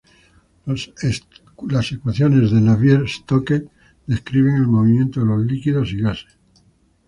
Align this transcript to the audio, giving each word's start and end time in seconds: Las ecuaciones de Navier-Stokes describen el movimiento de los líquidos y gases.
Las 0.65 1.91
ecuaciones 1.91 2.49
de 2.49 2.59
Navier-Stokes 2.59 3.69
describen 4.07 4.55
el 4.55 4.65
movimiento 4.65 5.19
de 5.19 5.27
los 5.27 5.45
líquidos 5.45 5.93
y 5.93 5.97
gases. 5.97 6.39